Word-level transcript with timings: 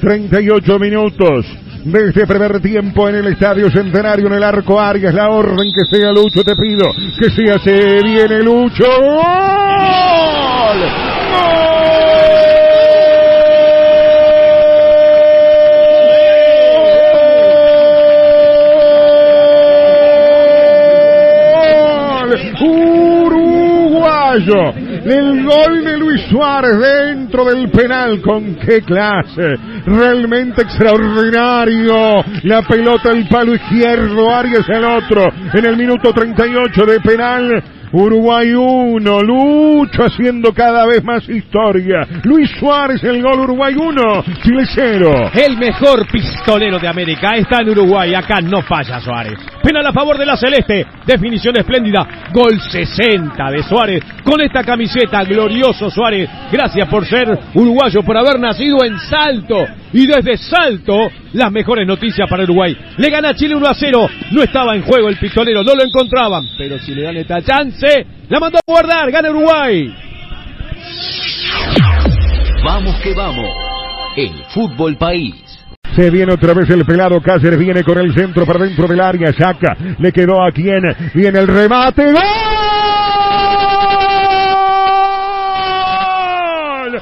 38 0.00 0.78
minutos 0.78 1.46
de 1.84 2.08
este 2.08 2.26
primer 2.26 2.60
tiempo 2.60 3.08
en 3.08 3.16
el 3.16 3.26
Estadio 3.28 3.70
Centenario, 3.70 4.26
en 4.26 4.34
el 4.34 4.42
Arco 4.42 4.80
Arias. 4.80 5.14
La 5.14 5.28
orden 5.30 5.70
que 5.74 5.84
sea 5.84 6.10
Lucho, 6.10 6.42
te 6.44 6.56
pido 6.56 6.90
que 7.18 7.30
sea 7.30 7.58
se 7.58 8.02
viene 8.02 8.42
Lucho. 8.42 8.84
¡Gol! 8.84 9.20
¡Gol! 11.32 11.60
Uruguayo. 23.30 24.89
El 25.04 25.44
gol 25.44 25.84
de 25.84 25.96
Luis 25.96 26.20
Suárez 26.30 26.78
dentro 26.78 27.44
del 27.44 27.70
penal. 27.70 28.20
¿Con 28.20 28.54
qué 28.56 28.82
clase? 28.82 29.56
Realmente 29.86 30.62
extraordinario. 30.62 32.22
La 32.44 32.62
pelota 32.62 33.10
el 33.10 33.26
palo 33.28 33.54
izquierdo. 33.54 34.30
Arias 34.30 34.68
el 34.68 34.84
otro. 34.84 35.24
En 35.54 35.64
el 35.64 35.76
minuto 35.76 36.12
38 36.12 36.84
de 36.84 37.00
penal. 37.00 37.62
Uruguay 37.92 38.52
1, 38.54 39.22
Lucho 39.22 40.04
haciendo 40.04 40.52
cada 40.52 40.86
vez 40.86 41.02
más 41.02 41.28
historia. 41.28 42.06
Luis 42.22 42.48
Suárez 42.58 43.02
el 43.02 43.20
gol 43.20 43.40
Uruguay 43.40 43.74
1, 43.76 44.24
Chile 44.44 44.62
0. 44.72 45.30
El 45.34 45.56
mejor 45.58 46.06
pistolero 46.06 46.78
de 46.78 46.86
América 46.86 47.30
está 47.34 47.62
en 47.62 47.70
Uruguay, 47.70 48.14
acá 48.14 48.36
no 48.40 48.62
falla 48.62 49.00
Suárez. 49.00 49.38
Penal 49.62 49.86
a 49.86 49.92
favor 49.92 50.16
de 50.16 50.26
la 50.26 50.36
Celeste, 50.36 50.86
definición 51.06 51.56
espléndida, 51.56 52.06
gol 52.32 52.58
60 52.60 53.50
de 53.50 53.62
Suárez. 53.62 54.02
Con 54.24 54.40
esta 54.40 54.64
camiseta, 54.64 55.22
glorioso 55.24 55.90
Suárez, 55.90 56.28
gracias 56.50 56.88
por 56.88 57.06
ser 57.06 57.38
uruguayo, 57.54 58.02
por 58.02 58.16
haber 58.16 58.40
nacido 58.40 58.78
en 58.84 58.98
Salto. 58.98 59.66
Y 59.92 60.06
desde 60.06 60.36
Salto, 60.36 61.10
las 61.32 61.52
mejores 61.52 61.86
noticias 61.86 62.28
para 62.28 62.44
Uruguay. 62.44 62.76
Le 62.96 63.10
gana 63.10 63.34
Chile 63.34 63.54
1 63.54 63.66
a 63.66 63.74
0, 63.74 64.08
no 64.30 64.42
estaba 64.42 64.74
en 64.74 64.82
juego 64.82 65.08
el 65.08 65.18
pistolero, 65.18 65.62
no 65.62 65.74
lo 65.74 65.84
encontraban. 65.84 66.46
Pero 66.56 66.78
si 66.78 66.94
le 66.94 67.02
dan 67.02 67.16
esta 67.16 67.42
chance, 67.42 68.06
la 68.28 68.40
mandó 68.40 68.58
a 68.58 68.62
guardar, 68.66 69.10
gana 69.10 69.30
Uruguay. 69.30 69.94
Vamos 72.64 72.96
que 73.02 73.14
vamos. 73.14 73.48
El 74.16 74.32
fútbol 74.54 74.96
país. 74.96 75.49
Se 75.94 76.10
viene 76.10 76.32
otra 76.32 76.54
vez 76.54 76.70
el 76.70 76.84
pelado 76.84 77.20
Cáceres, 77.20 77.58
viene 77.58 77.82
con 77.82 77.98
el 77.98 78.14
centro 78.14 78.46
para 78.46 78.64
dentro 78.64 78.86
del 78.86 79.00
área, 79.00 79.32
saca, 79.32 79.76
le 79.98 80.12
quedó 80.12 80.40
a 80.42 80.52
quien, 80.52 80.82
viene 81.14 81.40
el 81.40 81.48
remate, 81.48 82.12
¡gol! 82.12 82.22
¡Gol! 86.88 87.00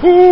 ¡Gol! 0.00 0.31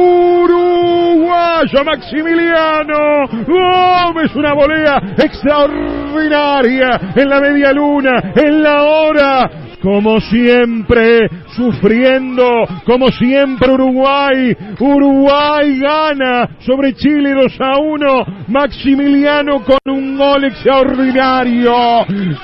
Uruguayo 1.70 1.84
Maximiliano. 1.84 3.26
Gómez, 3.46 4.34
una 4.34 4.52
volea 4.54 5.00
extraordinaria 5.16 7.12
en 7.14 7.28
la 7.28 7.40
media 7.40 7.72
luna, 7.72 8.32
en 8.34 8.62
la 8.62 8.82
hora 8.82 9.50
como 9.82 10.20
siempre, 10.20 11.28
sufriendo, 11.56 12.44
como 12.84 13.08
siempre 13.08 13.72
Uruguay, 13.72 14.56
Uruguay 14.78 15.78
gana 15.78 16.48
sobre 16.60 16.94
Chile 16.94 17.34
2 17.34 17.60
a 17.60 17.78
1, 17.78 18.24
Maximiliano 18.48 19.64
con 19.64 19.78
un 19.86 20.16
gol 20.16 20.44
extraordinario, 20.44 21.72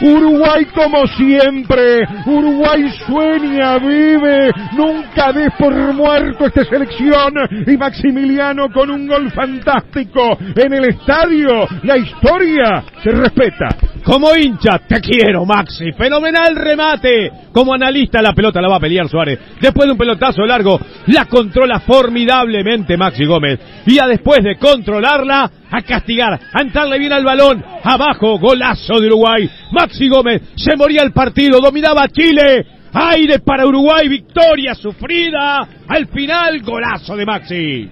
Uruguay 0.00 0.66
como 0.74 1.06
siempre, 1.06 2.00
Uruguay 2.26 2.88
sueña, 3.06 3.78
vive, 3.78 4.50
nunca 4.76 5.32
des 5.32 5.52
por 5.58 5.74
muerto 5.94 6.46
esta 6.46 6.64
selección. 6.64 7.34
Y 7.66 7.76
Maximiliano 7.76 8.68
con 8.72 8.90
un 8.90 9.06
gol 9.06 9.30
fantástico 9.32 10.38
en 10.54 10.72
el 10.72 10.88
estadio, 10.88 11.66
la 11.82 11.96
historia 11.96 12.84
se 13.02 13.10
respeta. 13.10 13.68
Como 14.06 14.36
hincha, 14.36 14.78
te 14.86 15.00
quiero, 15.00 15.44
Maxi. 15.44 15.90
Fenomenal 15.90 16.54
remate. 16.54 17.28
Como 17.50 17.74
analista, 17.74 18.22
la 18.22 18.32
pelota 18.34 18.60
la 18.60 18.68
va 18.68 18.76
a 18.76 18.80
pelear 18.80 19.08
Suárez. 19.08 19.36
Después 19.60 19.86
de 19.86 19.92
un 19.92 19.98
pelotazo 19.98 20.46
largo, 20.46 20.78
la 21.06 21.24
controla 21.24 21.80
formidablemente 21.80 22.96
Maxi 22.96 23.24
Gómez. 23.24 23.58
Y 23.84 23.96
ya 23.96 24.06
después 24.06 24.44
de 24.44 24.58
controlarla, 24.58 25.50
a 25.68 25.82
castigar, 25.82 26.38
a 26.52 26.62
entrarle 26.62 27.00
bien 27.00 27.12
al 27.12 27.24
balón. 27.24 27.64
Abajo, 27.82 28.38
golazo 28.38 29.00
de 29.00 29.08
Uruguay. 29.08 29.50
Maxi 29.72 30.08
Gómez 30.08 30.40
se 30.54 30.76
moría 30.76 31.02
el 31.02 31.10
partido, 31.10 31.58
dominaba 31.58 32.06
Chile. 32.08 32.64
Aire 32.92 33.40
para 33.40 33.66
Uruguay, 33.66 34.06
victoria 34.06 34.76
sufrida. 34.76 35.66
Al 35.88 36.06
final, 36.06 36.62
golazo 36.62 37.16
de 37.16 37.26
Maxi. 37.26 37.90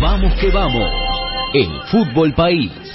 Vamos 0.00 0.34
que 0.34 0.50
vamos. 0.50 0.90
El 1.54 1.68
fútbol 1.92 2.34
país. 2.34 2.87